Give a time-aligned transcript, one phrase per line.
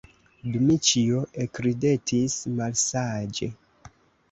[0.53, 3.53] Dmiĉjo ekridetis malsaĝe.